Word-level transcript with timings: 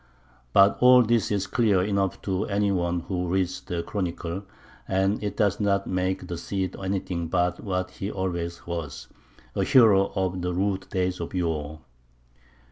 But 0.51 0.77
all 0.79 1.03
this 1.03 1.29
is 1.29 1.45
clear 1.45 1.83
enough 1.83 2.23
to 2.23 2.45
any 2.45 2.71
one 2.71 3.01
who 3.01 3.27
reads 3.27 3.61
the 3.61 3.83
Chronicle, 3.83 4.41
and 4.87 5.23
it 5.23 5.37
does 5.37 5.59
not 5.59 5.85
make 5.85 6.25
the 6.25 6.39
Cid 6.39 6.75
anything 6.83 7.27
but 7.27 7.59
what 7.63 7.91
he 7.91 8.09
always 8.09 8.65
was 8.65 9.09
a 9.53 9.63
hero 9.63 10.11
of 10.15 10.41
the 10.41 10.55
rude 10.55 10.89
days 10.89 11.19
of 11.19 11.35
yore. 11.35 11.81